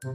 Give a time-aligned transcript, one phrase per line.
[0.00, 0.06] 小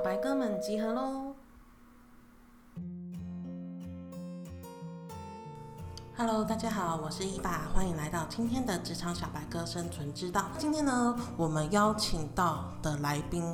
[0.00, 1.23] 白哥们集合喽
[6.64, 10.50] 家好，我是伊爸，欢迎来到今天的职场小白哥生存之道。
[10.56, 13.44] 今天呢，我们邀请到的来宾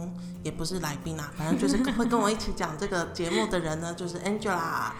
[0.45, 4.93] 也不是来宾啦， 反正就是会跟我一起讲这个节目的人呢，就是 Angela。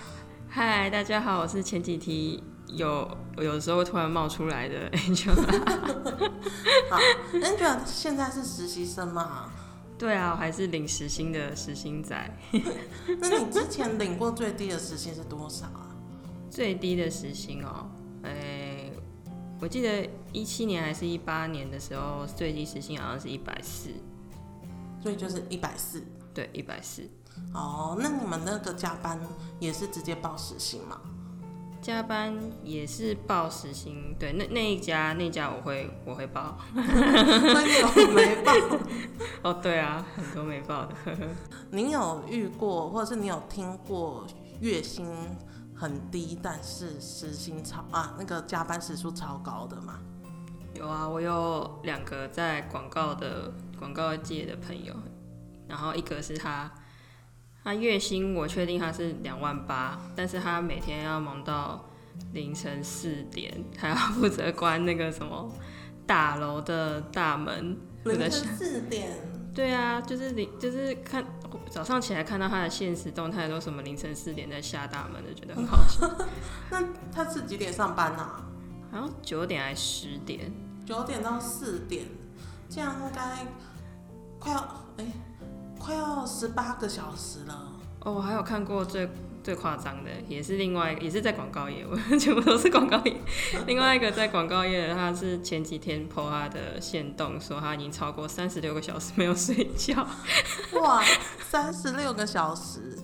[0.49, 5.37] 嗨，大家好，我是前几题有有时候突然冒出来的 Angela。
[6.91, 6.99] 好
[7.33, 9.51] ，Angela 现在是实习生嘛？
[9.97, 12.39] 对啊，我还是领时薪的时薪仔。
[13.21, 15.87] 那你之前领过最低的时薪是多少啊？
[16.51, 18.00] 最低的时薪哦，哎，
[19.61, 23.91] 我记得一七年还是一八年的时候，最低时薪好像是一百四，
[25.03, 26.03] 所以就是一百四。
[26.33, 27.09] 对，一百四。
[27.53, 29.21] 哦，那你们那个加班
[29.59, 31.01] 也是直接报时薪吗？
[31.83, 38.53] 加班也是报时薪，对，那那一家那家我会我会报， 所以有没报？
[39.51, 40.95] 哦，对啊，很多没报的。
[41.73, 44.27] 您有遇过，或者是你有听过
[44.61, 45.07] 月薪
[45.81, 49.99] 很低，但是时薪超啊，那个加班时数超高的嘛？
[50.75, 54.95] 有啊，我有两个在广告的广告界的朋友，
[55.67, 56.71] 然后一个是他。
[57.63, 61.85] 他月薪我确定他是两万八，但是他每天要忙到
[62.33, 65.47] 凌晨四点，还要负责关那个什么
[66.07, 67.77] 大楼的大门。
[68.05, 69.11] 凌晨四点？
[69.55, 71.23] 对啊，就是你就是看
[71.71, 76.11] 早上起来看到他的现实动态都什么凌晨四点在下大门的，觉得很好笑。
[76.71, 78.27] 那他是几点上班呢？
[78.91, 80.53] 好像九点还是十点？
[80.85, 82.07] 九点到四点，
[82.69, 83.47] 这样应该
[84.39, 84.59] 快要
[84.99, 85.07] 哎。
[85.83, 88.13] 快要十八个小时了哦！
[88.13, 89.09] 我还有看过最
[89.51, 93.13] 最夸张的，也是另外也是在广告业，我 全部都是广告业。
[93.67, 100.07] 另外一个在广告业，他是前几天 po 他的线动，说他已经超过三十六个小时没有睡觉。
[100.81, 101.03] 哇，
[101.49, 102.97] 三十六个小时！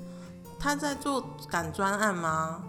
[0.56, 2.62] 他在做赶专案吗？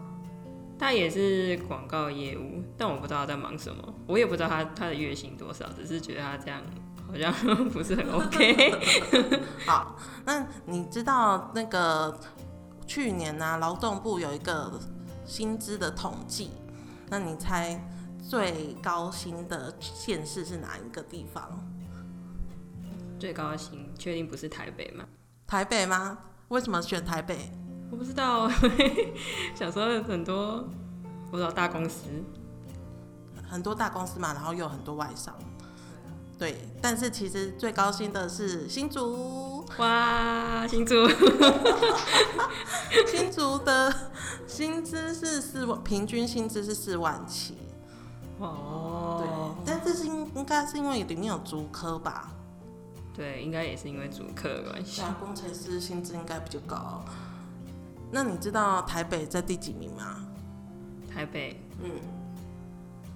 [0.79, 6.59] 他也是广告业务，但我不知道他在忙什么，我也不知道他他的月薪多少，只是觉得他这样。
[7.07, 7.31] 好像
[7.69, 8.73] 不是很 OK。
[9.65, 9.95] 好，
[10.25, 12.19] 那你知道那个
[12.87, 14.79] 去年呢，劳动部有一个
[15.25, 16.51] 薪资的统计，
[17.09, 17.79] 那你猜
[18.27, 21.49] 最高薪的县市是哪一个地方？
[23.19, 25.03] 最高薪确定不是台北吗？
[25.45, 26.17] 台北吗？
[26.47, 27.51] 为什么选台北？
[27.91, 28.49] 我不知道，
[29.53, 30.67] 想说很多，
[31.29, 32.07] 不知道大公司，
[33.49, 35.37] 很多大公司嘛，然后又有很多外商。
[36.37, 40.93] 对，但是其实最高薪的是新竹哇，新竹，
[43.09, 44.11] 新竹的
[44.45, 47.57] 薪资是四万，平均薪资是四万七
[48.37, 49.17] 哦。
[49.19, 49.27] 对，
[49.65, 52.31] 但这是应应该是因为里面有竹科吧？
[53.15, 55.01] 对，应该也是因为竹科的关系。
[55.19, 57.03] 工程师薪资应该比较高。
[58.11, 60.23] 那你知道台北在第几名吗？
[61.11, 61.89] 台北，嗯，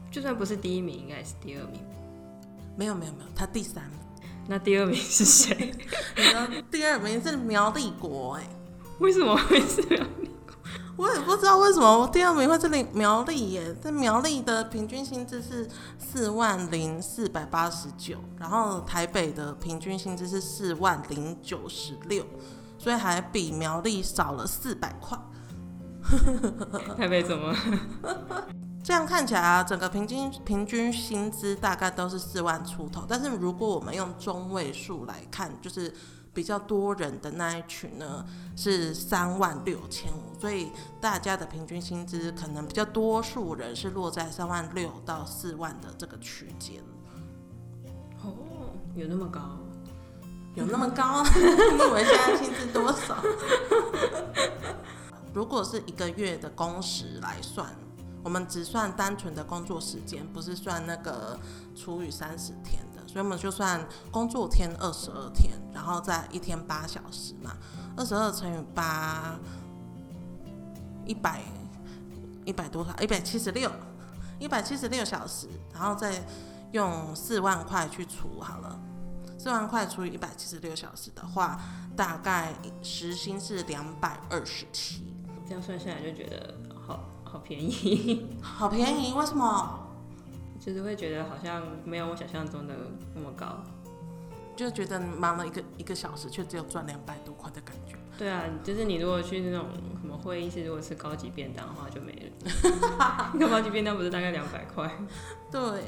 [0.09, 1.79] 就算不是第一名，应该也是第二名。
[2.75, 3.99] 没有没有没有，他第三名。
[4.47, 5.73] 那第二名是谁？
[6.69, 8.43] 第二名是苗栗国哎？
[8.99, 10.55] 为什么会是苗栗国？
[10.97, 13.75] 我也不知道为什么我第二名会是苗栗耶。
[13.81, 15.67] 这苗栗的平均薪资是
[15.97, 22.25] 四万零四百八十九，然后台北的平均薪资是四万零九十六，
[22.77, 25.17] 所以还比苗栗少了四百块。
[26.97, 27.55] 台北怎么？
[28.83, 33.05] 这样看起来啊，整个平均平均薪资大概都是四万出头。
[33.07, 35.93] 但是如果我们用中位数来看，就是
[36.33, 38.25] 比较多人的那一群呢，
[38.55, 40.39] 是三万六千五。
[40.39, 46.81] 所以大家的平均薪资可能比较多数人是落在三万六到四万的这个区间。
[48.23, 48.33] 哦，
[48.95, 49.59] 有那么高？
[50.55, 51.23] 有那么高？
[51.31, 53.23] 你以为现在薪资多少？
[55.34, 57.69] 如果是一个月的工时来算。
[58.23, 61.40] 我们只算单纯的工作时间，不是算那个
[61.76, 67.58] 除以三十天的，所以我们就算工作天二十二天，然后再一天八小时嘛，
[67.97, 69.40] 二十二乘以八，
[71.06, 71.41] 一百
[72.46, 72.96] 一百多少？
[73.02, 73.72] 一百七十六，
[74.40, 76.23] 一百七十六小时，然后再
[76.73, 78.79] 用四万块去除好了，
[79.38, 81.59] 四万块除以一百七十六小时的话，
[81.96, 82.53] 大概
[82.84, 85.16] 时薪是两百二十七，
[85.47, 86.56] 这样算下来就觉得
[87.31, 87.39] 好。
[87.39, 89.87] 便宜，好便宜，为什么？
[90.59, 92.75] 就是会觉得好像没有我想象中的
[93.16, 93.63] 那么高，
[94.55, 97.95] 就觉得忙了一个一个小时，却只有赚两百多块的感觉。
[98.16, 99.66] 对啊，就是你如果去那种
[99.99, 103.31] 什么会议室，如果吃高级便当的话，就没了。
[103.34, 104.87] 一个高级便当不是大概两百块？
[105.49, 105.84] 对，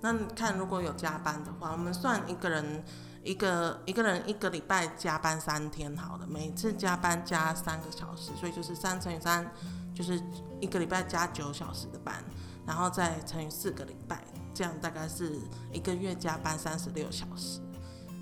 [0.00, 2.84] 那你看如果有加班的话，我们算一个人
[3.24, 9.48] 一个一个人一个礼拜加班三天好了，每次加班加三个小时，所以就是三乘以三，
[9.94, 10.20] 就是
[10.60, 12.22] 一个礼拜加九小时的班，
[12.66, 15.38] 然后再乘以四个礼拜，这样大概是
[15.72, 17.60] 一个月加班三十六小时。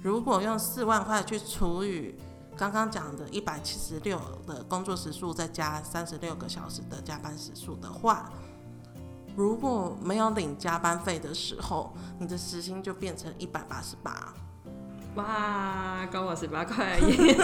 [0.02, 2.14] 如果用四万块去除以
[2.56, 8.30] 刚刚讲的一百七十六的工作时数，再加三十六个小时的加班时数的话，
[9.34, 14.34] 如果没有领加班费的时候，你的时薪就变成一百八十八。
[15.16, 17.36] 哇，高我十八块耶！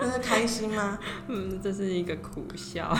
[0.00, 0.98] 那是开心吗？
[1.28, 2.96] 嗯，这是一个苦笑。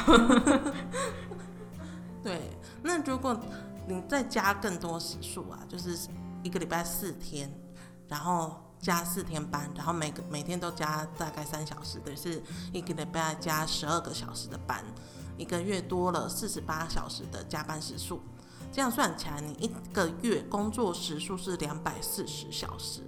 [2.23, 2.41] 对，
[2.82, 3.38] 那如果
[3.87, 6.08] 你再加更多时数啊，就是
[6.43, 7.53] 一个礼拜四天，
[8.08, 8.62] 然后。
[8.79, 12.41] 加四天班，然后每个每天都加大概三小时，等于是
[12.73, 14.85] 一个礼拜加十二个小时的班，
[15.38, 18.20] 一个月多了四十八小时的加班时数，
[18.72, 23.00] 这样算起来，你一个月工作时数是两百四十小时，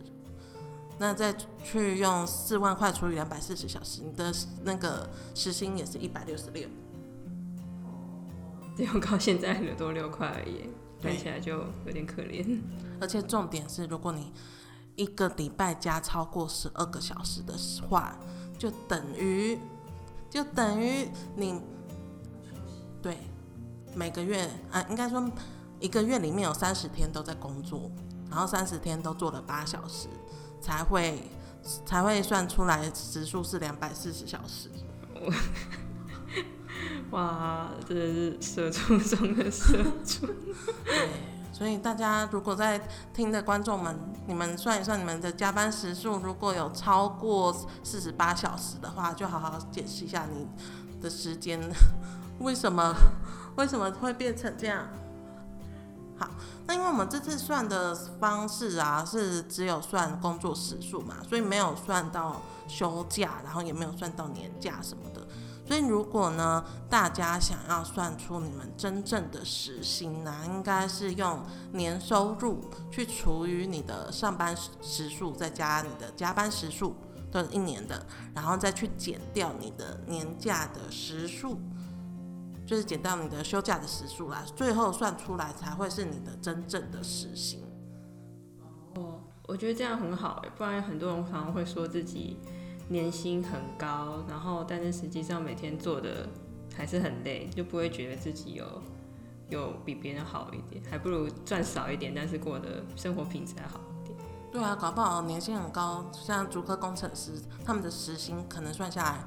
[0.99, 6.69] 那再去用四万块除以两百四十小时，你的那个时薪也是一百六十六。
[8.77, 10.71] 只有靠现在的多六块而已，
[11.03, 12.61] 看起来就有点可怜。
[13.01, 14.33] 而且重点是，如果你
[14.97, 17.55] 一个礼拜加超过十二个小时的
[17.89, 18.17] 话，
[18.57, 19.59] 就等于
[20.31, 21.61] 就等于你
[23.03, 23.17] 对
[23.95, 25.23] 每个月啊，应该说
[25.81, 27.91] 一个月里面有三十天都在工作，
[28.31, 30.09] 然后三十天都做了八小时，
[30.61, 31.23] 才会
[31.85, 34.71] 才会算出来时数是两百四十小时。
[37.11, 40.27] 哇，真的是社畜中的社畜。
[40.85, 41.09] 对。
[41.51, 42.81] 所以大家如果在
[43.13, 43.99] 听的观众们，
[44.29, 47.53] 你们算一算你们的加班时数，如果有超过
[47.83, 50.47] 四十八小时的话，就好好解释一下你
[51.01, 51.59] 的时间
[52.39, 52.95] 为什么
[53.59, 54.87] 为什么会变成这样。
[56.17, 56.31] 好，
[56.65, 65.27] 那因为我们这次算的方式啊，是只有算工作时数嘛，所以没有算到休假，然后也没有算到年假什么的。
[65.67, 76.97] 所以，如果呢，大家想要算出你们真正的时薪呢，应该是用年收入去除以你的上班时数，再加你的加班时数，
[77.31, 81.61] 都是一年的，然后再去减掉你的年假的时数，
[82.69, 87.63] 就是减掉你的休假的时数啦，最后算出来才会是你的真正的时薪。
[88.97, 92.37] 哦，我觉得这样很好不然很多人常常会说自己。
[92.91, 96.27] 年薪很高，然后但是实际上每天做的
[96.75, 98.65] 还是很累，就不会觉得自己有
[99.51, 104.19] 有比别人好一点，还不如赚少一点，但是过的生活品质还好一点。
[104.51, 107.33] 对啊，搞不好年薪很高，像竹科工程师，
[107.63, 109.23] 他们的时薪可能算下来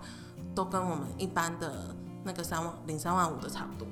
[0.56, 3.88] 都跟我们一般的那个三万零三万五的差不多。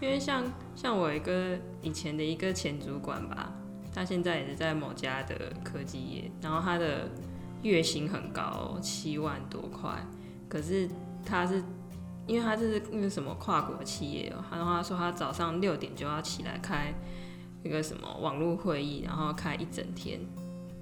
[0.00, 0.44] 因为像
[0.74, 3.52] 像我一个以前的一个前主管吧，
[3.94, 7.08] 他现在也是在某家的科技业，然后他的。
[7.64, 9.90] 月薪很高，七万多块。
[10.50, 10.86] 可是
[11.24, 11.64] 他是，
[12.26, 16.92] 因为他这是那个什么跨国企业他的话说他早上六点就要起来开
[17.62, 20.20] 一个什么网络会议，然后开一整天，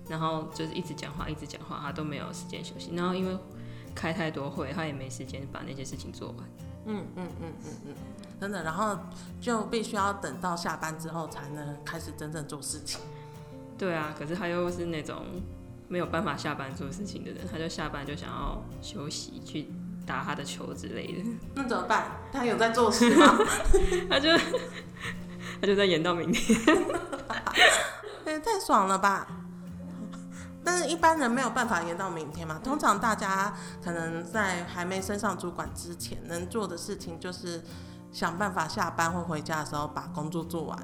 [0.09, 2.91] 然后就是一直讲话，一直讲话，他都没有时间休息。
[2.96, 3.39] 然后因为
[3.94, 6.39] 开太多会，他也没时间把那些事情做完。
[6.87, 7.94] 嗯嗯嗯嗯嗯，
[8.41, 8.63] 真的。
[8.63, 8.99] 然后
[9.41, 13.01] 就必须要等到下班之后才能开始真正做事情。
[13.79, 15.25] 对啊，可是他又是那种。
[15.89, 19.67] 没有办法下班做事情的人，他就下班就想要休息，去
[20.06, 21.22] 打他的球之类的。
[21.55, 22.13] 那怎么办？
[22.32, 23.39] 他有在做事吗？
[24.08, 24.31] 他就
[25.61, 26.58] 他就在演到明天。
[28.25, 29.27] 哎，太爽了吧！
[30.64, 32.60] 但是一般人没有办法延到明天嘛。
[32.62, 37.62] 通常大家可能在还没升上主管之前，能做的事情就是
[38.12, 40.78] 想办法下班或回家的时候把工作做完。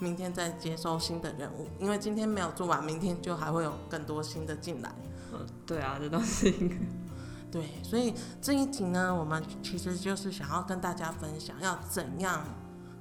[0.00, 4.94] 明天再接收新的任务，因为今天没有做完，明天就还会有更多新的进来。
[5.32, 6.74] 嗯，对啊，这都是一个
[7.50, 12.44] 对，所以这一集呢，我们其实就是想要跟大家分享，要怎样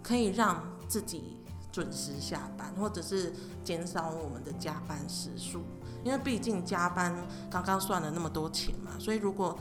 [0.01, 1.37] 可以让自己
[1.71, 3.31] 准时下班，或者是
[3.63, 5.61] 减少我们的加班时数。
[6.03, 7.15] 因为毕竟加班
[7.49, 9.57] 刚刚算了那么多钱嘛，所以如果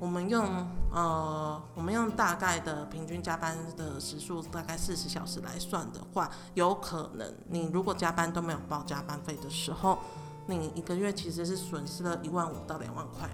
[0.00, 0.44] 我们用
[0.92, 9.98] 呃，我们用大概的平均加班的时数，大概四十小时来算的话，有可能你如果加班都没有报加班费的时候，
[10.46, 13.28] 你一个月其实是损失了一万五到两万块，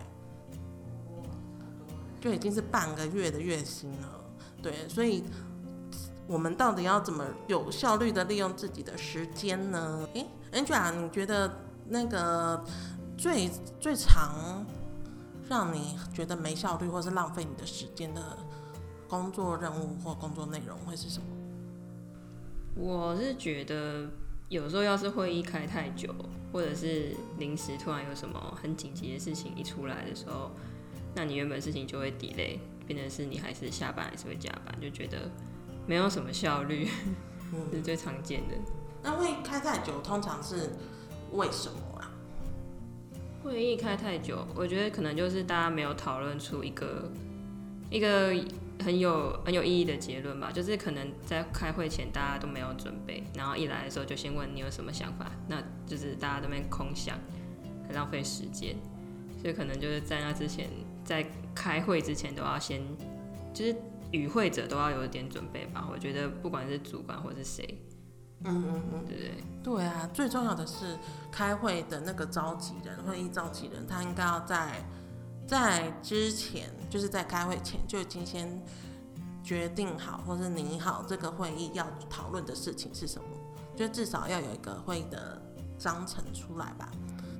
[2.20, 4.08] 就已经是半个月的月薪了。
[4.62, 5.22] 对，所以
[6.26, 10.08] 我们到底要怎么有效率的利用自己的时间呢？
[10.14, 11.54] 诶，Angela，你觉得
[11.88, 12.64] 那个
[13.16, 14.64] 最最常
[15.48, 18.38] 让你觉得没效率或是浪费你的时间的
[19.08, 21.26] 工作任务或工作内容会是什么？
[22.76, 24.08] 我是觉得
[24.48, 26.12] 有时候要是会议开太久，
[26.52, 30.50] 或者是临时突然有什么很紧急的事情一出来的时候，
[31.14, 35.30] 那你原本事情就会 delay，变成是你还是下班还是会加班，就觉得
[35.86, 36.88] 没有什么效率，
[37.52, 38.54] 嗯 是最常见的。
[39.02, 40.72] 那会开太久，通常是
[41.32, 42.10] 为什么啊？
[43.42, 47.10] 会议开太久，我觉得可能就是大家没有讨论出一个
[47.90, 48.34] 一个
[48.82, 50.50] 很有很有意义的结论吧。
[50.50, 57.18] 就是可能在开会前大家都没有准备，然后一来的时候就先问你有什么想法，那就是大家都没空想，
[57.86, 58.76] 很浪费时间。
[59.40, 60.70] 所以可能就是在那之前，
[61.04, 62.80] 在开会之前都要先，
[63.52, 63.76] 就是
[64.10, 65.86] 与会者都要有一点准备吧。
[65.92, 67.78] 我觉得不管是主管或是谁。
[68.44, 69.44] 嗯嗯嗯，对对？
[69.62, 70.98] 对啊，最重要的是
[71.32, 74.84] 开会的那个召集人，会议召集人，他应该要在
[75.46, 78.62] 在之前，就是在开会前就已经先
[79.42, 83.28] 决定好，或是拟好这个会议要讨论的事情是什么，
[83.74, 85.40] 就至少要有一个会议的
[85.78, 86.90] 章程出来吧，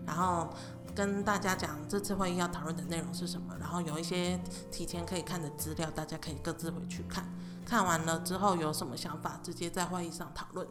[0.06, 0.49] 然后
[0.94, 4.40] 跟大家讲这次会议要讨论的内容是什么，然后有一些
[4.73, 7.28] 提前可以看的资料，大家可以各自回去看，
[7.66, 10.66] 看完了之后有什么想法，直接在会议上讨论。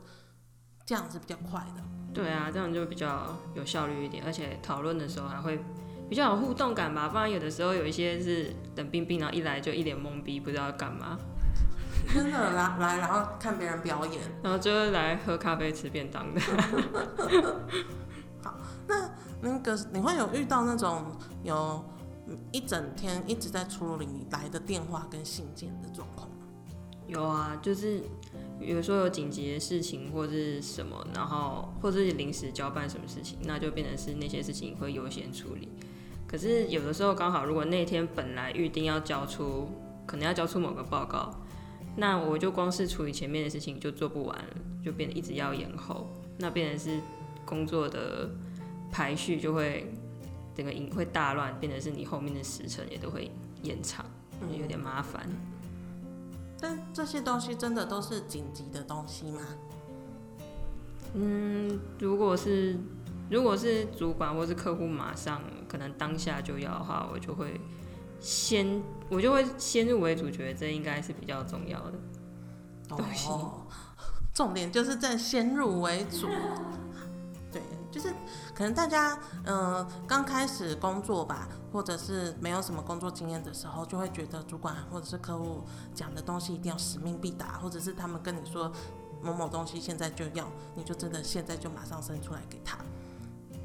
[0.86, 1.82] 这样是比较快的，
[2.14, 5.64] 对啊，这样就比较有效率一点，而且讨论的时候还会
[6.10, 7.08] 比较有互动感吧。
[7.08, 11.18] 不然有的时候有一些是冷冰冰，然后一来就一脸懵逼，不知道干嘛。
[12.14, 16.42] 真的来来，然后看别人表演，然后就是来喝咖啡、吃便当的。
[18.44, 18.54] 好，
[18.86, 19.10] 那
[19.40, 21.06] 那个你会有遇到那种
[21.44, 21.82] 有
[22.52, 26.36] 一整天一直在处理来的电话跟信件的状况吗？
[27.08, 28.04] 有啊，就是。
[28.66, 35.68] 有时候有紧急的事情或者是什么，然后或者是临时交办什么事情，那就变成是那些事情会优先处理。
[36.28, 39.70] 可是有的时候刚好，如果那天本来预定要交出，
[40.06, 41.32] 可能要交出某个报告，
[41.96, 44.46] 那我就光是处理前面的事情就做不完，
[44.84, 47.00] 就变得一直要延后，那变成是
[47.46, 48.30] 工作的
[48.92, 49.94] 排序就会
[50.56, 54.04] 整个影会大乱，变成是你后面的时程也都会延长，
[54.60, 55.30] 有点麻烦。
[56.64, 59.42] 但这些东西真的都是紧急的东西吗？
[61.14, 62.80] 嗯，如果是
[63.30, 67.60] 如果是主管或是客户马上可能当下就要的话，我就会
[68.22, 72.00] 先我就会先入为主，觉得这应该是比较重要的
[72.88, 73.30] 东西。
[74.34, 76.30] 重点就是在先入为主。
[77.94, 78.12] 就是
[78.56, 85.62] 可能大家嗯刚开始工作吧，或者是没有什么工作经验的时候，就会觉得主管或者是客户
[85.94, 88.72] 讲的东西一定要使命必达，或者是他们跟你说
[89.22, 92.80] 某某东西现在就要，你就真的现在就马上生出来给他。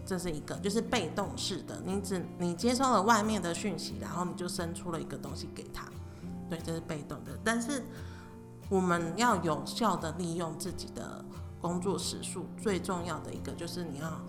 [0.05, 5.87] 这是一个就是被动式的，你只你接收了外面的讯息，然后你就生出了一个东西给他。
[6.51, 7.33] 对，这是被动的。
[7.43, 7.83] 但是
[8.69, 11.25] 我们要有效的利用自己的。
[11.61, 14.21] 工作时数最重要的一个就是你要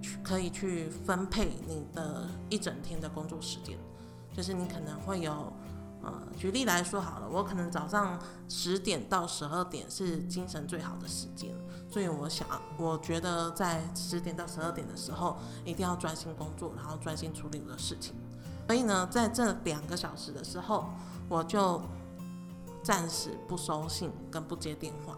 [0.00, 3.76] 去可以去分配你的一整天的工作时间，
[4.32, 5.52] 就是你可能会有
[6.00, 11.52] 呃，举例来说好了，我可能早上十点到十二点是精神最好的时间，
[11.90, 18.14] 所以我想我觉得在十点到十二点的时候一定要专心工作，然后专心处理我的事情。
[18.68, 20.88] 所以呢，在这两个小时的时候，
[21.28, 21.82] 我就
[22.84, 25.17] 暂时不收信跟不接电话。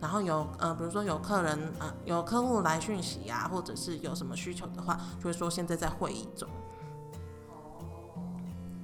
[0.00, 6.48] 然后有呃，比如说有客人啊，有客户来讯息呀，或者是有什么需求的话，就会说现在在会议中。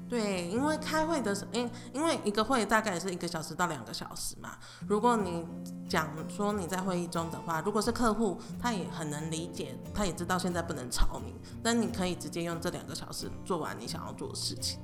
[0.07, 4.51] 对，因为开会的时，因因为一个会大概是一个小时到两个小时嘛。
[4.87, 5.47] 如果你
[5.89, 14.79] 讲说你在会议中的话，如果是客户，他也很能理解，他也知道现在不能吵你，但你可以直接用这两个小时做完你想要做的事情。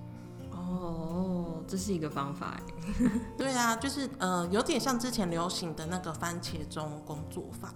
[0.70, 2.60] 哦，这是一个方法
[3.36, 7.74] 对啊，就是呃，有点像之前流行的那个番茄钟工作法。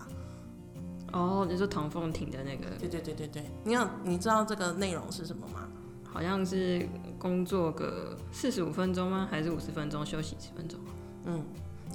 [1.13, 2.71] 哦，你说唐凤婷的那个？
[2.77, 5.69] 对对对对对，你有你知道这个内容是什么吗？
[6.13, 9.27] 好像是工作个四十五分钟吗？
[9.31, 10.79] 还是五十分钟休息十分钟？
[11.25, 11.45] 嗯，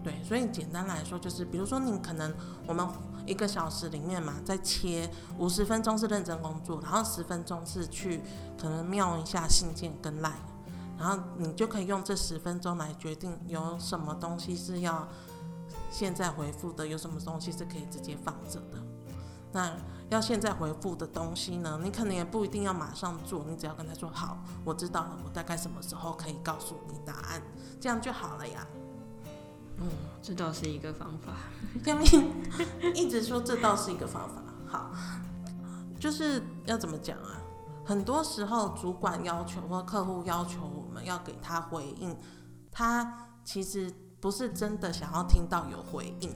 [0.04, 2.34] 对，所以简单来说就是，比如说你可能
[2.68, 2.86] 我们
[3.26, 8.22] 一个小时里面嘛，在切五十分钟是认真工作，然后十分钟是去
[8.60, 10.34] 可能瞄一下信件跟赖。
[11.00, 15.08] 然后你就可以用这十分钟来决定有什么东西是要
[15.90, 18.84] 现在回复的，有什么东西是可以直接放着的。
[19.52, 19.72] 那
[20.10, 27.42] 要现在回复的东西呢，你可能也不一定要马上做，你只要跟他说好，我知道了，我大概什么时候可以告诉你答案，
[27.80, 28.68] 这样就好了呀。
[29.78, 29.88] 嗯，
[30.22, 31.34] 这倒是一个方法。
[31.84, 32.06] 天命
[32.94, 34.44] 一直说这倒是一个方法。
[34.68, 34.92] 好，
[36.00, 37.42] 就是要怎么讲啊？
[37.90, 42.16] 很多时候主管要求或客户要求我们要给他回应，
[42.72, 43.92] 他其实
[44.22, 46.32] 不是真的想要听到有回应，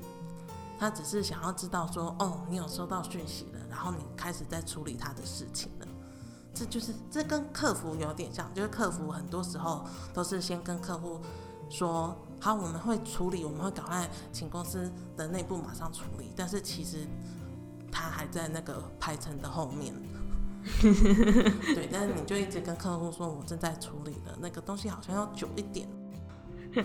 [0.80, 5.86] 他只是想要知道说，哦，你有收到讯息了，然后你开始在处理他的事情了。
[6.56, 11.22] 这就是这跟客服有点像，就是客服很多时候都是先跟客户
[11.70, 17.08] 说好，我们会处理，我们会赶快请公司的内部马上处理，但是其实
[17.92, 19.94] 他还在那个排程的后面。
[21.76, 25.88] 对，但是你就一直跟客户说，我正在处理的那个东西好像要久一点。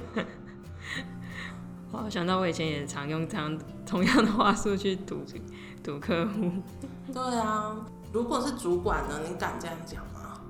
[1.91, 5.25] 我想到我以前也常用这样同样的话术去堵
[5.83, 6.53] 堵客户。
[7.13, 7.77] 对啊。
[8.11, 9.21] 如果是主管呢？
[9.29, 10.41] 你敢这样讲吗？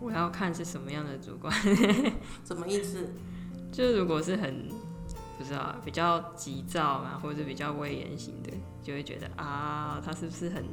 [0.00, 1.52] 我要看是什么样的主管。
[2.46, 3.12] 什么意思？
[3.72, 4.68] 就是如果是很
[5.36, 10.64] 不知道比较急躁嘛，或者是比较威严型的，就会觉得啊，他是不是很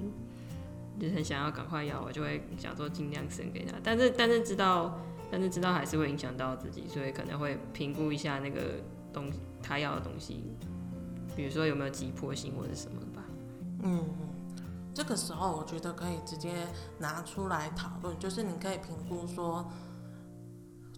[1.00, 3.76] 就是很想要赶快要我，就会想说尽量省给他。
[3.84, 5.00] 但是但是知道
[5.32, 8.82] 但是知道还是会影响到自己，所以可能会评估一下那个
[9.12, 10.44] 东西他要的东西，
[11.36, 13.24] 比如说有没有急迫性或者什么吧。
[13.84, 14.04] 嗯。
[14.96, 16.68] 这个时候，我觉得可以直接
[17.00, 19.68] 拿出来讨论，就是你可以评估说，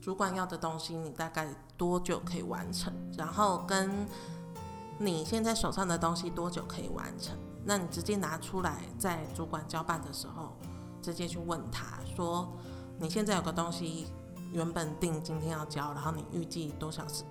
[0.02, 1.48] 主管要的东西你大概
[1.78, 4.06] 多久可以完成，然后跟
[5.00, 10.54] 你现在手上的东西多久可以完成，那你直接拿出来，在主管交办的时候，
[11.02, 12.48] 直接去问他说，
[13.00, 14.08] 你现在有个东西
[14.52, 17.24] 原本定今天要交，然后你预计多小时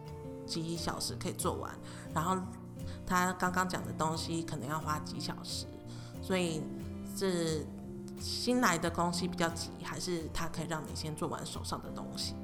[0.45, 1.73] 几小时可以做完，
[2.13, 2.37] 然后
[3.07, 5.67] 他刚刚讲的东西可能要花几小时。
[6.21, 6.63] 所以
[7.17, 7.65] 是
[8.19, 12.35] 新来的东西比较急，还是他可以让你先做完手上的东西？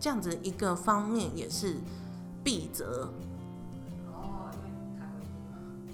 [0.00, 1.76] 这样子一个方面也是
[2.42, 3.12] 必责。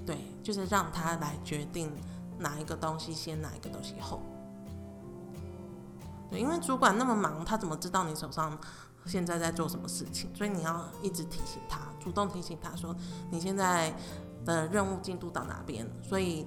[0.04, 1.90] 哦，对，就是让他来决定
[2.38, 4.20] 哪一个东西先，哪一个东西后。
[6.30, 8.58] 对，因为主管那么忙，他怎么知道你手上
[9.06, 10.30] 现在在做什么事情？
[10.34, 12.94] 所以你要一直提醒他，主动提醒他说
[13.30, 13.94] 你现在
[14.44, 15.88] 的任务进度到哪边。
[16.02, 16.46] 所以。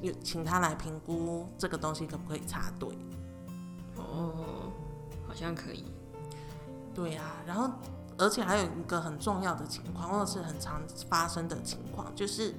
[0.00, 2.88] 有请他来评估这个东西可不可以插队？
[3.96, 4.72] 哦，
[5.26, 5.92] 好像可以。
[6.94, 7.68] 对呀，然后
[8.22, 12.50] 而且还有一个很重要的情况，或者是很常发生的情况，就是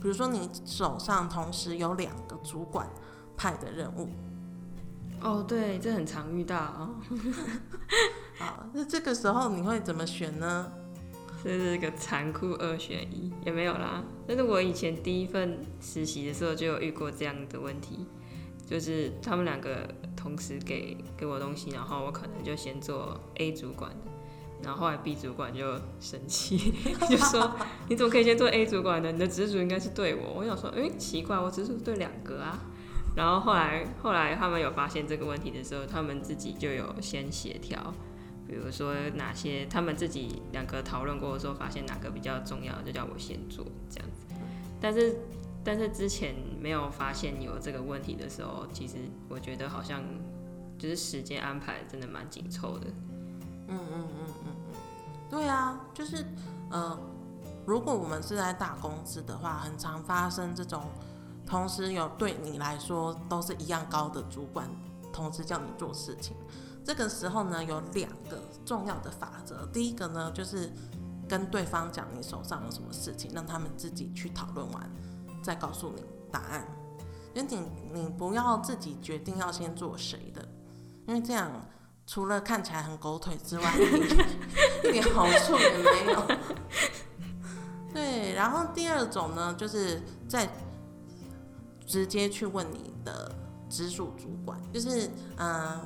[0.00, 2.88] 比如说你手上同时有两个主管
[3.36, 4.08] 派的任务。
[5.20, 6.90] 哦，对，这很常遇到啊。
[8.38, 10.72] 好，那这个时候你会怎么选呢？
[11.42, 14.02] 这是一个残酷二选一，也没有啦。
[14.26, 18.06] 但是我以前第一份实习的时候就有遇过这样的问题，
[18.66, 19.86] 就是他们两个
[20.16, 24.10] 同时给给我东西，然后我可能就先做 A 主管的，
[24.62, 26.72] 然后后来 B 主管就生气，
[27.08, 27.54] 就说
[27.88, 29.12] 你怎么可以先做 A 主管呢？
[29.12, 30.34] 你的直属应该是对我。
[30.36, 32.58] 我想说，哎，奇怪，我直属对两个啊。
[33.14, 37.92] 然后后来后来他们有发现这个问题的时候，他们自己就有先协调。
[38.46, 44.34] 比如说哪些他们自己两个讨论过的时候，发现哪个比较重要，就叫我先做这样子。
[44.80, 45.16] 但是
[45.62, 48.96] 但是之前没有发现有这个问题的时候，其实
[49.28, 50.02] 我觉得好像
[50.78, 52.86] 就是时间安排真的蛮紧凑的。
[53.66, 54.08] 嗯嗯
[54.43, 54.43] 嗯，
[55.34, 56.24] 对啊，就是
[56.70, 56.96] 呃，
[57.66, 60.84] 如果我们是在大公司的话，很常发生这种
[61.44, 64.70] 同时有对你来说都是一样高的主管，
[65.12, 66.36] 同时叫你做事情。
[66.84, 69.66] 这个时候呢，有两个重要的法则。
[69.72, 70.72] 第一个呢，就是
[71.28, 74.88] 跟对方讲你手上有什么事情，让他们自己去讨论完，
[75.42, 76.64] 再告诉你答案。
[77.34, 80.48] 因为你你不要自己决定要先做谁的，
[81.08, 81.50] 因为这样
[82.06, 83.74] 除了看起来很狗腿之外，
[84.84, 86.26] 一点好处也没有。
[87.92, 90.48] 对，然后第二种呢，就是在
[91.86, 93.34] 直接去问你的
[93.68, 95.80] 直属主管，就是嗯。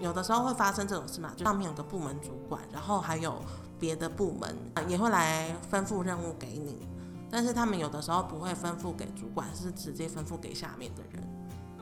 [0.00, 3.40] 有的时候会发生这种事嘛，就上面有个部门主管，然后还有
[3.78, 4.54] 别的部门
[4.88, 6.86] 也会来吩咐任务给你，
[7.30, 11.22] 但是他们有的时候不会吩咐给主管，是直接吩咐给下面的人。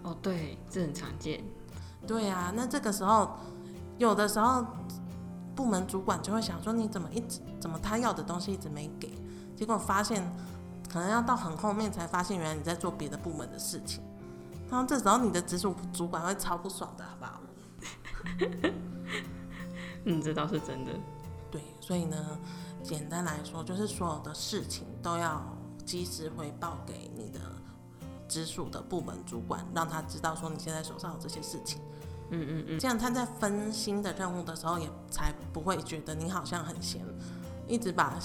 [0.03, 1.43] 哦，对，这很常见。
[2.07, 3.35] 对啊，那这个时候
[4.03, 4.67] 有的时候
[5.55, 9.17] 部门主管就会想说，你怎么一直怎么他要的东西一直没给，
[9.55, 10.21] 结果发现
[10.93, 14.03] 可能要到很后面才发现，原来你在做别的部门的事情，
[14.69, 17.41] 然后这时候你的直属主管会超不爽的，好不好？
[20.05, 20.91] 嗯，这倒是真的。
[21.49, 22.17] 对，所以呢，
[22.83, 25.41] 简单来说，就是所有的事情都要
[25.87, 27.39] 及时回报给你的
[28.27, 31.81] 直属的部门主管，让他知道说你现在手上有这些事情。
[32.33, 37.01] 嗯嗯嗯，这样他在分新的任务的时候，也才不会觉得你好像很闲，
[37.69, 38.19] 一直把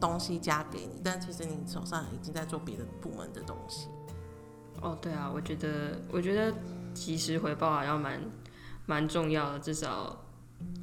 [0.00, 3.88] 东西加给你，但其实你手上已经在做别的部门的东西。
[4.80, 6.54] 哦，对啊，我觉得，我觉得
[6.94, 8.20] 及时回报好像蛮
[8.86, 10.16] 蛮重要的，至少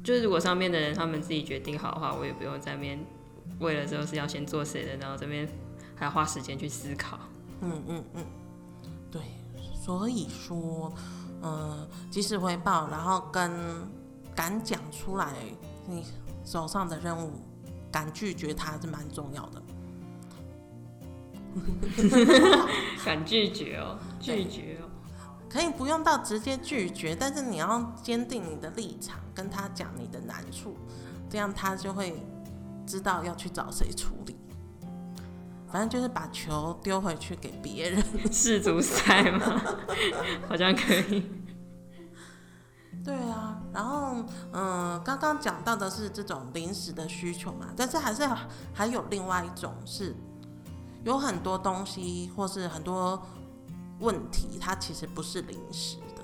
[0.04, 3.02] 就是如果上面的人他们自己决定好的话，我也不用在面
[3.58, 5.48] 为了之后是要先做谁的，然后这边
[5.94, 7.18] 还要花时间去思考。
[7.62, 8.24] 嗯嗯嗯，
[9.10, 9.22] 对，
[9.82, 10.92] 所以说，
[11.42, 13.50] 嗯，及时回报，然后跟
[14.34, 15.34] 敢讲出来
[15.86, 16.04] 你
[16.44, 17.32] 手上的任务，
[17.90, 19.62] 敢拒绝它是蛮重要的。
[23.04, 24.88] 敢拒绝哦，拒绝哦，
[25.48, 30.76] 可以不用到直接拒绝，但是你要坚定你的立场，跟他讲你的难处，
[31.30, 32.22] 这样他就会
[32.86, 34.35] 知道要去找谁处理。
[35.70, 38.02] 反正就是把球丢回去给别人，
[38.32, 39.62] 世足赛吗？
[40.48, 41.24] 好像可以。
[43.04, 44.16] 对啊，然后
[44.52, 48.28] 嗯，刚刚讲到的是这种临时的需求嘛，但是还是
[48.72, 50.14] 还有另外一种是，
[51.04, 53.22] 有很多东西或是很多
[54.00, 56.22] 问题，它其实不是临时的。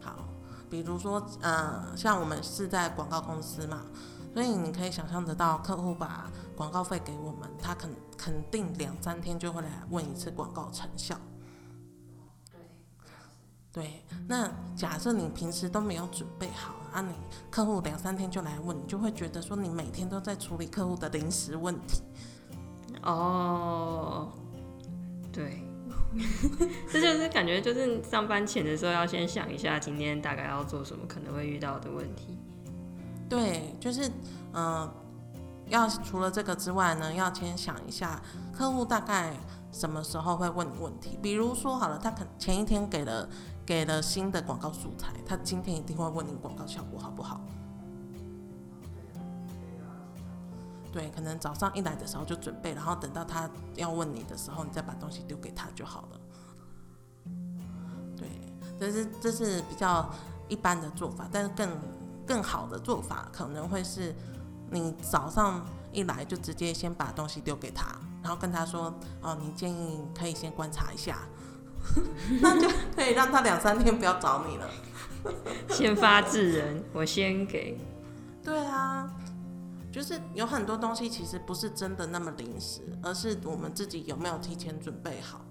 [0.00, 0.16] 好，
[0.68, 3.82] 比如说嗯，像我们是在广告公司嘛。
[4.34, 11.16] 所以你可以想象得到，客户把广告费给我们，他肯肯定两三天就会来问一次广告成效。
[13.72, 17.14] 对，那假设你平时都没有准备好啊，你
[17.50, 22.02] 客户两三天就来问，你就会觉得说你每天都在处理客户的临时问题。
[23.02, 24.32] 哦，
[25.32, 25.64] 对，
[26.90, 32.38] 这就是感觉就是上班前的时候要先想一下今天大概要做什么，可能会遇到的问题。
[33.28, 34.10] 对，就是，
[34.52, 34.88] 嗯，
[35.66, 38.20] 要除了这个之外呢，要先想一下
[38.52, 39.34] 客户大概
[39.72, 41.18] 什么时候会问你问题。
[41.22, 43.28] 比如说好了，他可前一天给了
[43.64, 47.40] 给了新的广告素材，他今天一定会问你广告效果好不好。
[50.92, 56.20] 对，可能早上一来的时候就准备，然后等到他要问你的时候，你再把东西丢给他就好了。
[58.16, 58.28] 对，
[58.78, 60.08] 这是这是比较
[60.46, 61.68] 一般的做法，但是更。
[62.26, 64.14] 更好的做法可能会是，
[64.70, 67.86] 你早上一来就直接先把东西丢给他，
[68.22, 71.18] 然后跟他说：“哦，你建议可以先观察一下，
[72.40, 74.68] 那就可以让他两三天不要找你了。”
[75.70, 77.78] 先发制人，我先给。
[78.42, 79.10] 对啊，
[79.92, 85.43] 就是有很多东西其实不是真的那么临时，而是我们自己有没有提前准备好。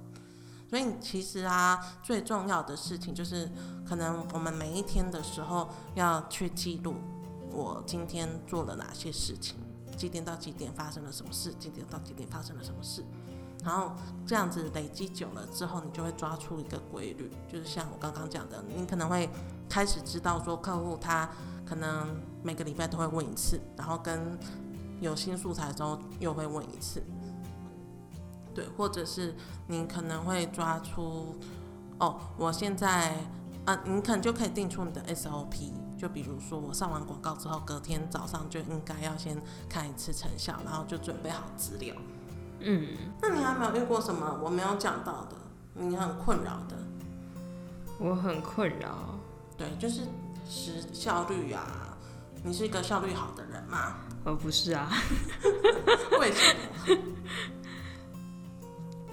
[0.73, 3.47] 所以其实啊，最重要的事情就是，
[3.87, 6.95] 可能我们每一天的时候要去记录
[7.51, 9.55] 我今天做了哪些事情，
[9.95, 13.05] 几点到几点发生了什么事，几点到几点发生了什么事，
[13.63, 13.91] 然后
[14.25, 19.29] 这样子累积久了之后，你就会抓出一个规律，就是像我刚刚讲的，你可能会
[19.69, 21.29] 开始知道说客户他
[21.67, 24.39] 可能每个礼拜都会问一次，然后跟
[24.99, 27.03] 有新素材的时候又会问一次。
[28.53, 29.35] 对，或者是
[29.67, 31.35] 你可能会抓出，
[31.99, 33.15] 哦，我现在，
[33.65, 41.95] 啊，你可能就可以定出你的 SOP，就比如说我上完广告之后，隔天早上就应该要先看一次成效，然后就准备好资料。
[42.59, 42.87] 嗯，
[43.21, 45.35] 那你还没有遇过什么我没有讲到的，
[45.73, 46.77] 你很困扰的？
[47.99, 49.19] 我很困扰。
[49.57, 50.01] 对，就是
[50.49, 51.97] 时效率啊，
[52.43, 53.95] 你是一个效率好的人吗？
[54.23, 54.89] 我不是啊。
[56.19, 56.97] 为什么？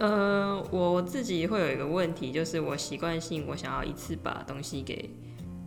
[0.00, 5.14] 呃，我自己会有一个问题，就是我习惯性我想要一次把东西给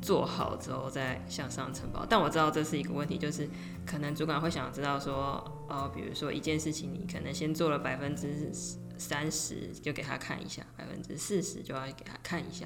[0.01, 3.47] 做好之后再向上呈报，但我知道这是一个问题，就是
[3.85, 8.51] 可能主管会想知道说，哦，比如说一件事情你可能先做了百分之
[8.97, 12.65] 三十，就给他看一下，百分之四十就要给他看一下，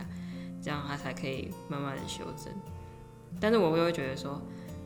[0.63, 2.53] 这样他才可以慢慢的修正。
[3.41, 4.41] 但是我会会觉得说，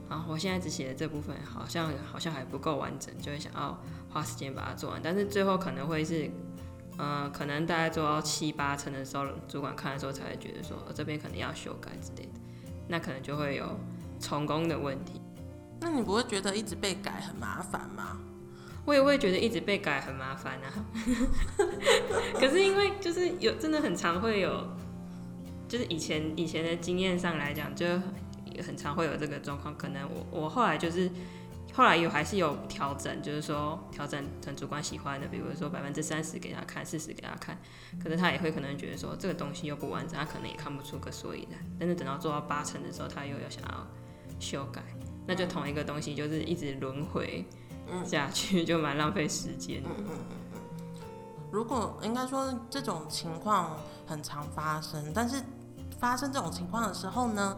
[0.09, 6.27] 啊，我现在只写的这部分好像好像还不够完整，就会想要花时间把它做完，但是最后可能会是。
[6.97, 12.39] 嗯，可能大概做到七八成的时候，主管看的时候才会觉得说，这边可能要修改之类的，
[12.87, 13.79] 那可能就会有
[14.19, 15.19] 重工的问题。
[15.79, 18.19] 那你不会觉得一直被改很麻烦吗？
[18.85, 20.85] 我也会觉得一直被改很麻烦啊。
[22.39, 24.67] 可是因为就是有真的很常会有，
[25.67, 27.85] 就是以前以前的经验上来讲，就
[28.65, 29.75] 很常会有这个状况。
[29.75, 31.09] 可能我我后来就是。
[31.73, 37.57] 后来有还是有调整，就是说调整成主管喜欢的，比如说百分之三十给他看，四十给他看，
[38.03, 41.59] 可是他也会可能觉得说这个东西又不完整，他可能也看不出个所以然。
[41.79, 43.87] 但是等到做到八成的时候，他又要想要
[44.39, 44.81] 修改，
[45.25, 47.45] 那就同一个东西就是一直轮回
[48.05, 49.81] 下去， 就蛮浪费时间。
[49.85, 50.17] 嗯嗯嗯
[50.53, 50.61] 嗯。
[51.51, 55.41] 如果应该说这种情况很常发生，但是
[55.99, 57.57] 发生这种情况的时候呢，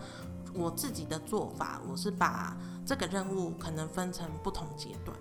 [0.53, 5.17] 我自己的做法，我是把这个任务可能分成不同阶段，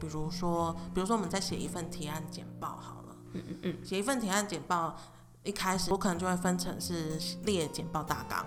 [0.00, 4.96] 比如说，比如说我们在写一份提案简报好了，嗯嗯嗯，写一份提案简报，
[5.42, 8.46] 一开始我可能就会分成是列简报大纲，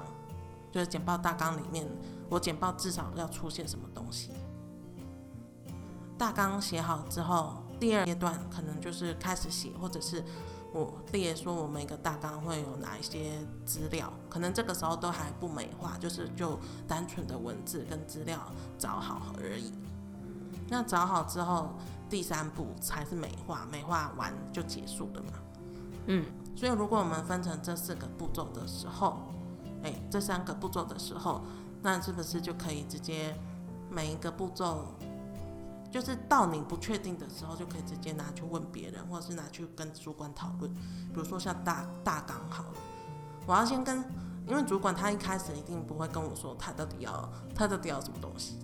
[0.71, 1.88] 就是简报大纲里面
[2.30, 4.32] 我简报至少要出现什么东西。
[6.17, 10.23] 大纲写好之后，第二阶段可能就是开始写，或者是
[10.76, 13.32] 我列说我每个大纲会有哪一些
[13.66, 18.38] 资料，可能这个时候都还不美化，就是就单纯的文字跟资料
[18.78, 19.72] 找好而已。
[20.68, 21.70] 那找好之后，
[22.10, 25.30] 第三步才是美化，美化完就结束了嘛。
[26.08, 26.26] 嗯，
[26.58, 29.18] 所以如果我们分成这四个步骤的时候，
[29.82, 31.42] 哎，这三个步骤的时候，
[31.82, 33.34] 那是不是就可以直接
[33.90, 34.94] 每一个步骤，
[35.91, 40.74] 就是到你不确定的时候，就可以直接拿去问别人，或者是拿去跟主管讨论。
[40.74, 42.74] 比如说像大大纲好了，
[43.48, 44.04] 我要先跟，
[44.48, 48.60] 因为主管他一开始一定不会跟我说他到底要他到底要什么东西。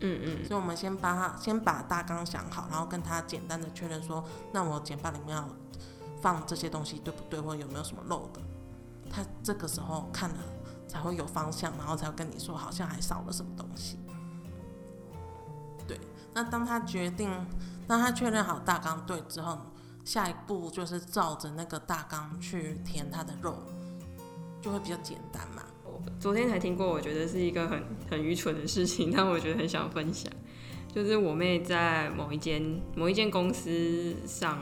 [0.00, 4.22] 嗯嗯，所以我们先把他先把大纲想好，然后跟他简单的确认说，
[4.52, 5.48] 那我简报里面要
[6.20, 8.40] 放这些东西对不对，或有没有什么漏的。
[9.08, 10.36] 他这个时候看了
[10.88, 13.96] 才会有方向，然后才会跟你说好像还少了什么东西。
[16.34, 17.30] 那当他决定，
[17.86, 19.58] 当他确认好大纲对之后，
[20.04, 23.56] 下一步就是照着那个大纲去填他的肉，
[24.60, 25.62] 就会比较简单嘛。
[25.84, 30.30] 我昨天才听过，我觉得是一个很很愚蠢的事情，但我觉得很想分享。
[30.92, 34.58] 就是我妹在某一间某一间公司上，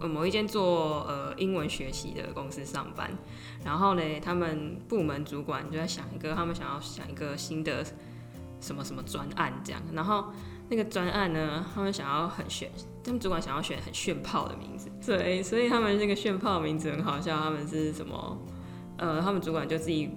[0.00, 3.10] 呃，某一间做呃英文学习的公司上班。
[3.64, 7.84] 然后呢，他们部门主管就在想一个，他们想要想一个新的
[8.60, 9.82] 什么什么专案这样。
[9.92, 10.26] 然后
[10.68, 12.70] 那个专案呢，他们想要很炫，
[13.04, 14.90] 他们主管想要选很炫炮的名字。
[15.04, 18.38] 对，所以他们那个炫炮的名字很好笑，他们是什么？
[18.98, 20.10] 呃，他们主管就自己。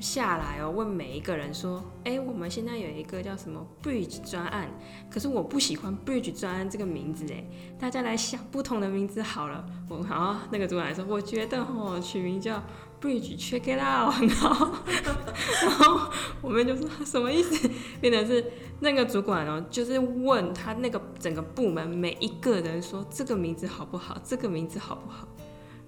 [0.00, 4.68] 下来哦，问每一个人说：“哎，我们现在有一个叫什么 Bridge 专案，
[5.08, 7.44] 可是我不喜欢 Bridge 专案这个名字哎，
[7.78, 12.60] 大家来想不同的名字好了。”我然后那个主管说：“我觉得哦，取名叫
[13.02, 14.14] Bridge Check It Out。
[14.22, 14.72] ”然后，
[15.62, 16.10] 然后
[16.40, 17.68] 我们就说什么意思？
[18.00, 18.44] 变成是
[18.80, 24.16] 那个主管哦，就是问他那个整个部门每一个人说这个名字好不好？
[24.24, 25.26] 这个名字好不好？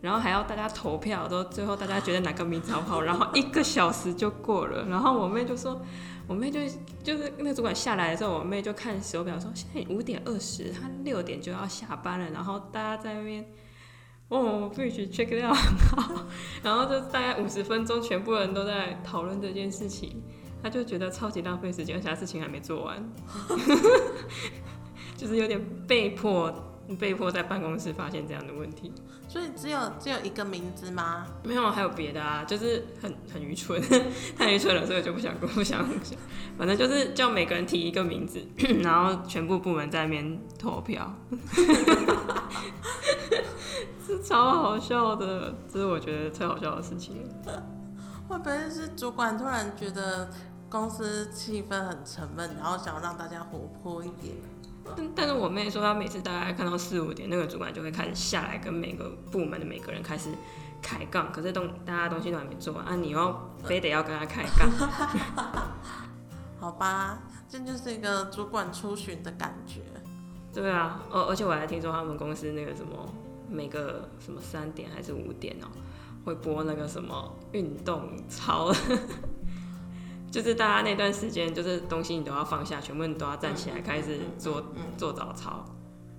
[0.01, 3.01] 然后还要大家投票，都最后大家觉得哪个名字好不好？
[3.01, 4.85] 然后一个小时就过了。
[4.87, 5.81] 然后我妹就说，
[6.27, 6.61] 我妹就
[7.03, 12.29] 就是那个主管下来的时候，我妹就看手表说，现在五点二十，她六点就要下班了。
[12.31, 13.43] 然后大家在那边，
[14.37, 15.57] 哦，必须 check it out，
[16.63, 20.21] 然后就大概五十分钟，全部人都在讨论这件事情。
[20.63, 23.13] 他就觉得超级浪费时间，而且他事情还没做完，
[25.15, 26.53] 就是有点被迫。
[26.99, 28.93] 被迫在办公室发现这样的问题，
[29.27, 31.27] 所以只有只有一个名字吗？
[31.43, 33.81] 没有，还有别的啊，就是很很愚蠢，
[34.37, 36.19] 太愚蠢了，所以就不想不想想，
[36.59, 38.41] 反正就是叫每个人提一个名字，
[38.83, 41.15] 然后全部部门在那边投票，
[44.07, 47.27] 是超好笑的，这是我觉得最好笑的事情。
[48.29, 50.31] 会不会是主管突然觉得
[50.71, 54.35] 公司气氛很沉闷，然后想让大家活泼一点？
[54.97, 60.31] 但但是我妹说，她每次大概看到四五点，那个主管就会开始下来跟每个部门的每个人开始
[60.83, 61.33] 开杠。
[61.33, 64.71] 可是东大家东西都还没做完啊，你又非得要跟他开杠。
[66.61, 67.19] 好吧，
[67.49, 69.81] 这就是一个主管出巡的感觉。
[70.53, 73.13] 对啊，而而且我还听说他们公司那个什么，
[73.51, 75.67] 每个什么三点还是五点哦，
[76.25, 78.73] 会播那个什么运动操。
[80.35, 84.61] 就是大家那段时间，就是东西你都要放下，全部你都要站起来开始做
[84.97, 85.65] 做早操，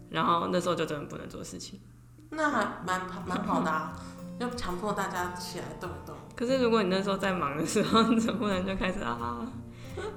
[0.10, 1.82] 然后那时候就真的不能做事情。
[2.30, 3.92] 那还蛮蛮好的啊，
[4.40, 6.16] 要强迫大家起来动一动。
[6.34, 9.46] 可是如果你那时候在忙的时候， 你总不能就开始啊，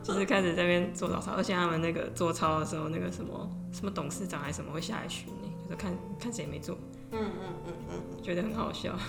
[0.00, 1.32] 就是开始在那边做早操。
[1.32, 6.78] 而且他们那个做操的时候，那个什么什么董事长还是什么会下来巡呢，就是看看谁没做。
[7.10, 8.96] 嗯嗯嗯嗯， 觉得很好笑。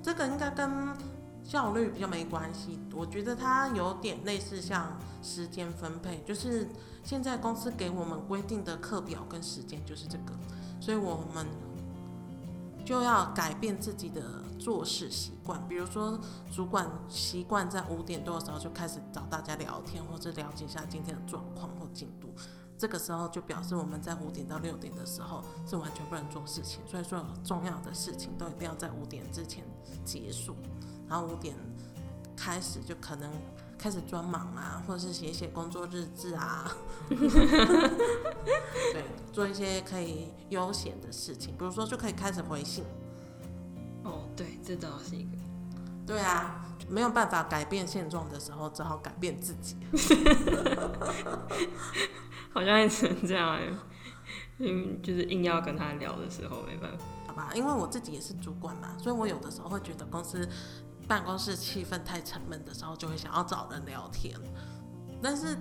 [0.00, 0.94] 这个应该跟。
[1.44, 6.66] 效率比较没关系，我觉得它有点类似像时间分配，就是
[7.04, 10.32] 现在公司给我们规定的课表跟时间就是这个，
[10.80, 11.46] 所以我们
[12.84, 15.62] 就要改变自己的做事习惯。
[15.68, 16.18] 比如说，
[16.50, 22.32] 主管习惯在五点多的时候就开始找大家聊天，或者了解一下今天的状况或进度，
[22.78, 29.62] 这个时候就表示我们在五点到六点的时候是完全不能做事情，所以说重要的事情都一定要在五点之前
[30.06, 30.56] 结束。
[31.08, 31.56] 然后五点
[32.36, 33.30] 开始就可能
[33.78, 36.70] 开始装忙啊，或者是写写工作日志啊，
[37.08, 37.18] 对，
[39.32, 42.84] 做一些可以悠闲的事情，比如说就可以开始回信。
[44.02, 45.30] 哦，对，这倒是一个。
[46.06, 49.76] 对啊，没有办法改变现状的时候，只好改变自己。
[52.52, 53.62] 好像也只能这样哎，
[54.58, 57.04] 嗯，就是硬要跟他聊的时候没办法。
[57.26, 60.46] 好吧，因为我自己也是主管嘛，所以我有的时候会觉得公司
[61.06, 64.38] 办公室气氛太沉闷的时候，就会想要找人聊天。
[65.22, 65.56] 但是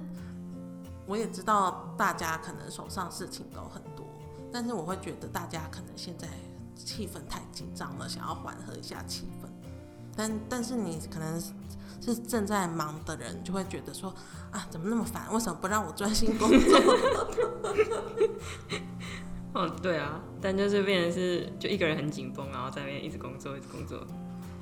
[1.06, 4.06] 我也知道大家可能手上事情都很多，
[4.52, 6.28] 但是我会觉得大家可能现在
[6.76, 9.48] 气氛太紧张了，想要缓和一下气氛。
[10.16, 11.42] 但但是你可能
[12.00, 14.14] 是正在忙的人，就会觉得说
[14.52, 15.34] 啊，怎么那么烦？
[15.34, 16.80] 为什么不让我专心工作？
[19.54, 24.06] 哦，对啊，但就是变成是就一个人很紧绷，然后在那边一直工作，一直工作，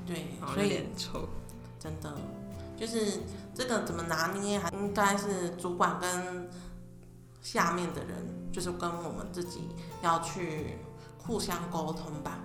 [0.05, 1.27] 对，所以臭。
[1.79, 2.15] 真的
[2.77, 3.21] 就是
[3.55, 6.49] 这个怎么拿捏，还应该是主管跟
[7.41, 9.69] 下面的人，就是跟我们自己
[10.03, 10.77] 要去
[11.17, 12.39] 互相沟通吧。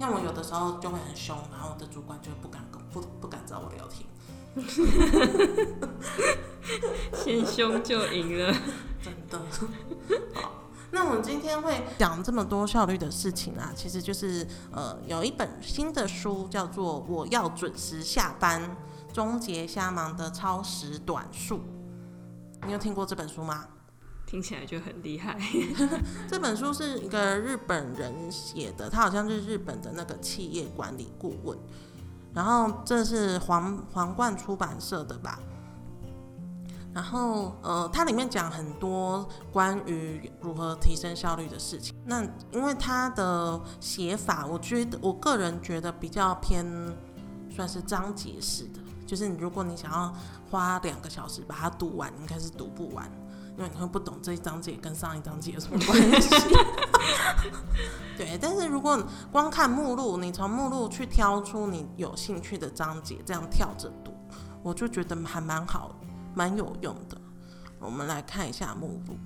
[0.00, 4.04] 像我有的时候就会很凶，然后我的主管就不敢跟不不敢找我聊天，
[7.14, 8.52] 先凶就赢了。
[9.00, 9.40] 真的。
[10.34, 10.63] 好，
[10.94, 18.76] 那我们今天会讲这么多效率的事情啊，其实就是呃有一本新的书叫做《我要准时下班，
[19.12, 21.56] 终结瞎忙的超时短数》。
[22.64, 23.66] 你有听过这本书吗？
[24.24, 25.36] 听起来就很厉害。
[26.30, 31.58] 这本书是一个日本人写的，他好像是日本的那个企业管理顾问。
[32.32, 35.40] 然后这是皇皇冠出版社的吧？
[36.94, 41.94] 然后呃，它里面讲很多关于如何提升效率的事情。
[42.06, 46.64] 那因为它的写法，我觉得我个人觉得比较偏
[47.50, 50.14] 算是章节式的，就是你如果你想要
[50.50, 53.10] 花两个小时把它读完，应该是读不完。
[53.56, 56.28] 因为你会不懂这一章节跟上一章节有什么关系。
[58.18, 64.12] 对，但是如果光看目录，你从目录去挑出你有兴趣的章节，这样跳着读，
[64.60, 65.92] 我就觉得还蛮好，
[66.34, 67.16] 蛮有用的。
[67.78, 69.16] 我们来看一下目录。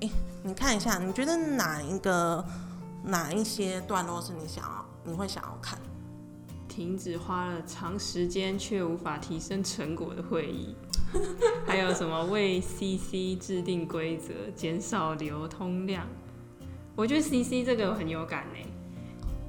[0.00, 0.10] 诶，
[0.42, 2.44] 你看一下，你觉得哪一个
[3.04, 5.78] 哪一些段落是你想要，你会想要看？
[6.68, 10.74] 停止花了长时间却无法提升成果的会议，
[11.64, 16.04] 还有什么为 CC 制定规则，减少流通量？
[16.96, 18.58] 我觉得 CC 这个很有感呢，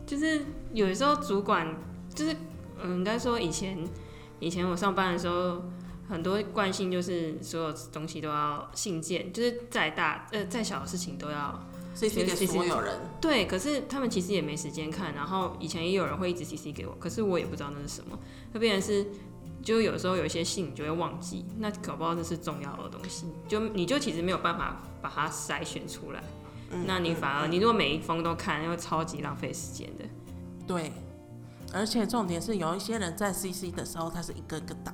[0.05, 1.67] 就是有时候主管
[2.13, 2.35] 就是
[2.83, 3.75] 嗯，应该说以前
[4.39, 5.63] 以前我上班的时候，
[6.07, 11.59] 很多惯性就是所有东西都要信件，就是再大呃再小的事情都要
[11.95, 18.19] C C 给所有人，对，可是他们其实也没时间看，然后以前也有人会一直 CC 给我，可是我也不知道那是什么，
[18.53, 19.07] 那变成是，
[19.63, 26.21] 就有时候有一些信你就会忘记，那搞不好这是重要的东西，就你就其实没有办法把它筛选出来，
[26.71, 26.85] 嗯。
[26.85, 30.03] 那你反而你如果每一封都看，又超级浪费时间的。
[30.67, 30.91] 对，
[31.73, 34.93] 而且重点是有一些人在 CC 的时候，他是一个个打。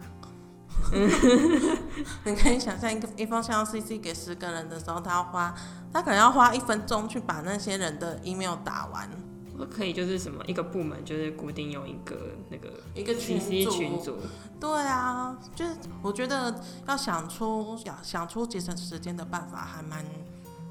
[2.25, 5.53] 你可以想象一个一封信要 CC 给十个人的时候，他要花，
[5.93, 9.09] 他可能要花一分钟去把那些人的 email 打完，
[9.57, 13.71] 我可以就是什么一个部门就是固定用一个那个一个群 CC 组。
[13.71, 14.17] 群组，
[14.59, 20.03] 对啊，就是我觉得要想出想想出节省时间的办法，还蛮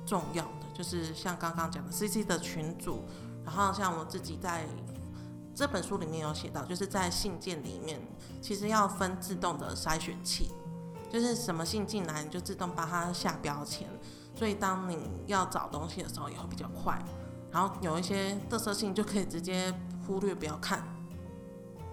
[0.07, 0.51] 重要的。
[0.75, 3.05] 就是像刚刚讲的 CC 的群组，
[3.45, 4.65] 然后像我自己在
[5.55, 8.01] 这本书里面有写到，就是在信件里面，
[8.41, 10.51] 其实要分自动的筛选器，
[11.11, 13.87] 就是什么信进来，你就自动帮它下标签，
[14.35, 16.99] 所以当你要找东西的时候也会比较快。
[17.53, 19.75] 然后有一些特色性就可以直接
[20.07, 20.83] 忽略不要看。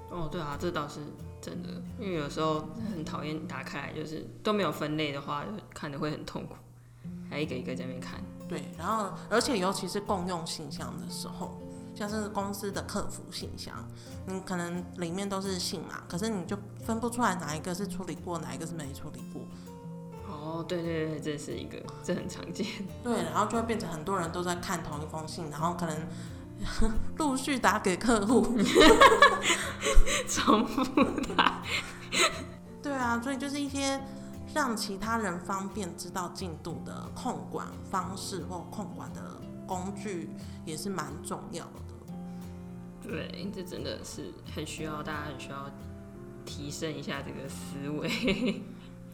[0.09, 0.99] 哦，对啊，这倒是
[1.41, 6.53] 真的，因为有时候很讨厌打开来，就是都没有分类的话，就看的会很痛苦，
[7.29, 8.21] 还一个一个在那边看。
[8.47, 11.59] 对，然后而且尤其是共用信箱的时候，
[11.97, 13.73] 像是公司的客服信箱，
[14.27, 19.41] 你可能里面都是信嘛，可是你就分不出来哪一个是处理过，哪一个是没处理过。
[20.29, 22.65] 哦，对对对，这是一个，这很常见。
[23.03, 25.97] 对，然后就会变成很多人都在看同一封信，然后可能
[27.17, 28.45] 陆续打给客户。
[30.27, 30.83] 重复
[31.35, 31.63] 打。
[32.83, 33.99] 对啊，所以就是一些
[34.53, 39.21] 让其他人方便知道进度的控管方式或控管的
[39.65, 40.29] 工具，
[40.65, 41.71] 也是蛮重要的。
[43.07, 45.69] 对，这真的是很需要大家很需要
[46.45, 48.09] 提升一下这个思维。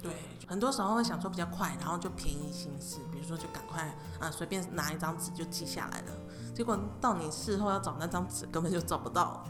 [0.02, 0.12] 对，
[0.48, 6.08] 很多时候会想说比较快，然后就便宜行事，比如说就赶快啊随便拿一张纸就记下来了，
[6.54, 9.46] 结果到你事后要找那张纸根本就找不到。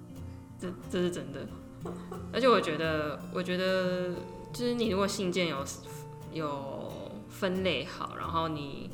[0.60, 1.46] 这这是真的，
[2.32, 4.14] 而且我觉得，我觉得
[4.52, 5.64] 就是你如果信件有
[6.32, 6.92] 有
[7.28, 8.90] 分类好，然后你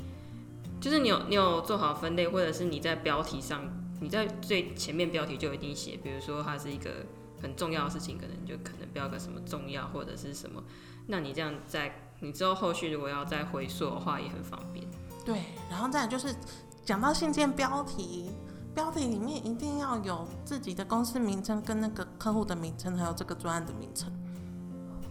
[0.79, 3.61] 就是你有你有做好分类，或者是你在标题上，
[4.01, 7.05] 你在最前面标题就一定写，比如说它是一个
[7.39, 10.61] 很重要的事情，可能就可能标个什么重要或者是什么，
[11.05, 14.85] 那你这样在你之后后续如果要再回溯的话，也很方便。
[15.23, 15.39] 对，
[15.69, 16.35] 然后再就是
[16.83, 18.31] 讲到信件标题，
[18.73, 24.11] 标题里面一定要有自己的公司名称跟那个客户的名称，还有这个专案的名称。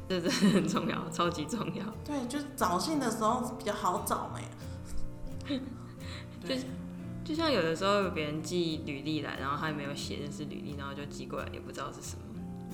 [0.08, 1.84] 这真的很重要，超级重要。
[2.04, 4.40] 对，就是找信的时候比较好找嘛。
[6.42, 6.56] 就
[7.24, 12.22] 就像有的时候别人寄履历来，然后他也没有写的是履历，然后就寄过来，也不知道是什么，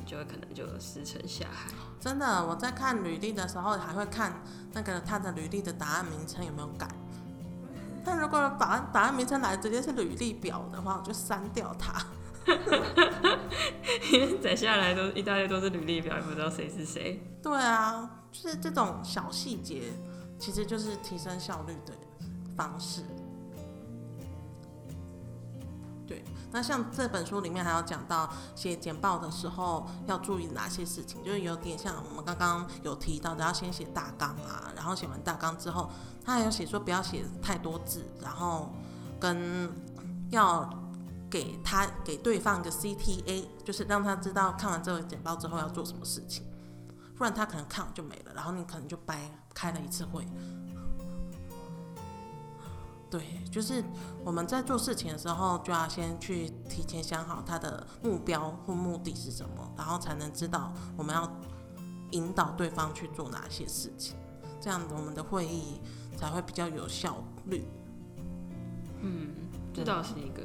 [0.06, 1.70] 就会可能就石沉下海。
[2.00, 4.42] 真的，我在看履历的时候，还会看
[4.72, 6.88] 那个他的履历的答案名称有没有改。
[8.04, 12.00] 但如果答案答案名称来直接是履历表的话，我就删掉它。
[14.12, 17.20] 因为载下来都一大堆都是履历表，也不知道谁是谁。
[17.42, 19.82] 对啊，就是这种小细节，
[20.38, 21.92] 其实就是提升效率的
[22.56, 23.02] 方式。
[26.06, 35.90] 对，那像这本书里面还有讲到写简报的时候要注意哪些事情，就是有点像我们刚刚有提到的，要先写大纲啊，然后写完大纲之后，
[36.24, 38.72] 他还有写说不要写太多字，然后
[39.18, 39.68] 跟
[40.30, 40.68] 要
[41.28, 46.44] 给他给对方一个 CTA，就是让他知道看完这个简报之后要做什么事情，
[47.16, 50.24] 不然他可能看完就没了，然后你可能就掰开了一次会。
[53.08, 53.84] 对，就是
[54.24, 61.30] 我们在做事情的时候，就要先去提前想好他的目标或目的是什么，然后才能知道我们要
[62.10, 64.16] 引导对方去做哪些事情，
[64.60, 65.80] 这样我们的会议
[66.16, 67.64] 才会比较有效率。
[69.02, 69.28] 嗯，
[69.72, 70.44] 这倒是一个。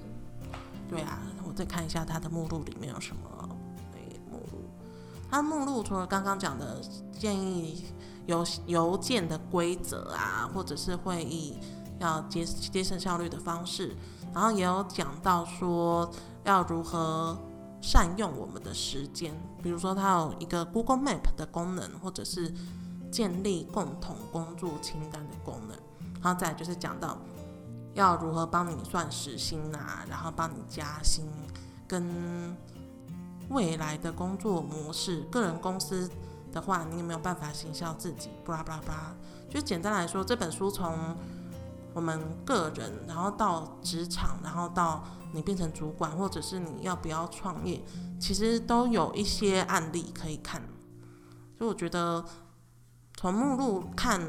[0.88, 3.50] 对啊，我再看一下它的目录里面有什么。
[3.94, 4.70] 诶，目录，
[5.32, 6.80] 它目录除了刚刚讲的
[7.18, 7.86] 建议
[8.28, 11.58] 邮邮件的规则啊，或者是会议。
[12.02, 13.96] 要节节省效率的方式，
[14.34, 16.12] 然后也有讲到说
[16.44, 17.38] 要如何
[17.82, 22.54] 善用我们的时间，比如说它有一个 Google Map 的功能，或者是
[23.12, 25.78] 建立共同工作清单的功能，
[26.22, 27.18] 然后再就是讲到
[27.94, 31.26] 要如何帮你算时薪啊，然后帮你加薪，
[31.88, 32.56] 跟
[33.50, 36.10] 未来的工作模式，个人公司
[36.52, 38.30] 的话，你有没有办法行销自己？
[38.46, 39.16] 巴拉巴拉巴拉，
[39.50, 41.16] 就简单来说，这本书从
[41.94, 47.82] 我们个人，然后到职场，然后到你变成主管，或者是你要不要创业，
[48.20, 50.62] 其实都有一些案例可以看。
[51.58, 52.24] 所以我觉得
[53.18, 54.22] 从目录看，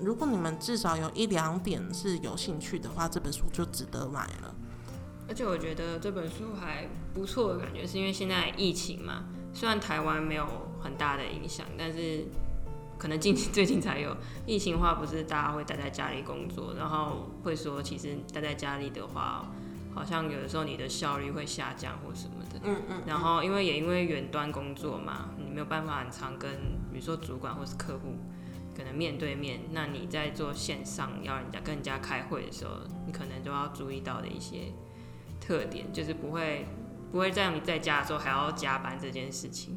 [0.00, 4.54] 如果你们至少有一两点是有兴趣的话，这本书就值得买了。
[5.28, 10.46] 而且我觉得这本书还不错的感觉，是因为现在疫情嘛，虽然台湾没有
[10.82, 12.26] 很大的影响，但是。
[13.04, 19.44] 可能近 最近才有疫情的话，不是大家会待在家里工作，然后会说，其实待在家里的话，
[19.94, 22.60] 好像有的时候你的效率会下降或什么的。
[22.62, 23.02] 嗯嗯。
[23.06, 26.50] 然后因为也因为远端工作嘛，你没有办法很常跟，
[26.90, 28.14] 比如说主管或是客户，
[28.74, 29.60] 可能面对面。
[29.72, 32.70] 那你在做线上要人家跟人家开会的时候，
[33.06, 34.72] 你可能就要注意到的一些
[35.38, 36.66] 特点，就是不会
[37.12, 39.76] 不会在你在家的时候还要加班这件事情。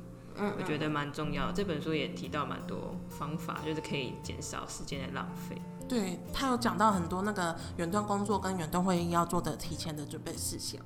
[0.57, 1.51] 我觉得蛮重要。
[1.51, 5.61] 这本书也提到蛮多方法，就是可以减少时间的浪费。
[5.87, 10.79] 对他有讲到很多那个远端工作跟远端会议要做的提前的准备事项。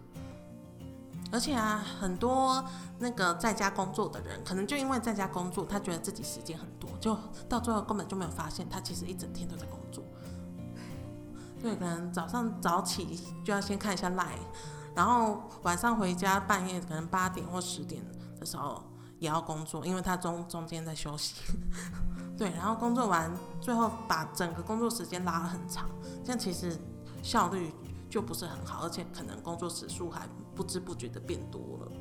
[1.33, 2.63] 而且啊，很多
[2.99, 10.03] 那个在家工作的人，可能就因为在家工作，他觉得自己时间很多，就到最后根本就没有发现他其实一整天都在工作。
[11.61, 14.39] 对，可能早上早起就要先看一下 Line，
[14.93, 18.03] 然后晚上回家半夜可能八点或十点
[18.39, 18.83] 的时候。
[19.21, 21.35] 也要工作，因为他中中间在休息，
[22.35, 25.87] 对，然后工作完，最后把整个工作时间拉得很长，
[26.23, 26.75] 这样其实
[27.21, 27.71] 效率
[28.09, 31.91] 就不是很好，而且可能工作时数还不知不觉的变多了。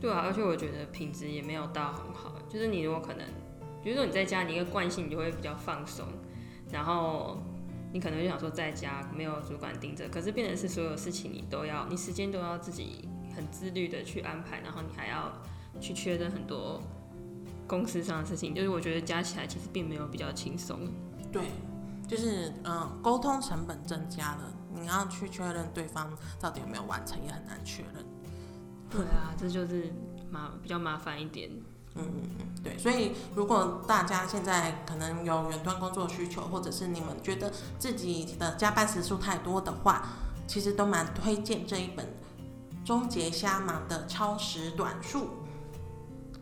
[0.00, 3.26] 对啊，而且我觉得品质也没有到很好，就是你如果可能，
[3.82, 6.06] 比如说你在家，你一个惯性你就会比较放松，
[6.70, 7.42] 然后
[7.92, 15.32] 你可能就想说在家没有主管盯着，可是变成是所有事情你都要，你时间都要自己很自律的去安排，然后你还要。
[15.80, 16.80] 去确认很多
[17.66, 20.80] 公司上的事情，就是我觉得加起来其实并没有比较轻松。
[21.32, 21.42] 对，
[22.06, 28.04] 就是嗯，沟通成本增加了，你要去确认对方到底有没有完成，也很难确认。
[28.90, 29.92] 对啊，这就是
[30.30, 31.50] 麻比较麻烦一点。
[31.96, 32.76] 嗯嗯嗯，对。
[32.78, 40.06] 所以如果大家现在可能有远端工作需求，或者是你们觉得自己的加班时数太多的话，
[40.46, 42.04] 其实都蛮推荐这一本
[42.84, 45.20] 《终结瞎忙的超时短数》。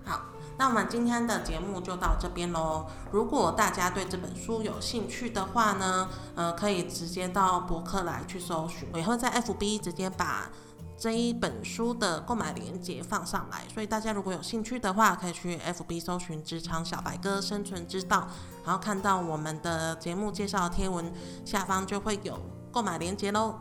[0.05, 0.21] 好
[0.59, 2.87] 那我们今天的节目就到这边喽。
[3.11, 10.51] 如果大家对这本书有兴趣的话呢，呃，可以直接到博客来去搜寻，我也会在 FB 直接把
[10.97, 18.29] 这一本书的购买链接放上来，所以大家如果有兴趣的话，可以去 FB 搜寻“职场小白哥生存之道”，
[18.65, 21.13] 然后看到我们的节目介绍贴文
[21.45, 22.39] 下方就会有
[22.71, 23.55] 购买链接喽。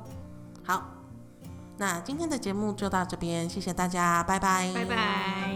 [0.64, 0.84] 好，
[1.78, 5.51] 那今天的节目就到这边，谢谢大家，拜拜，拜拜。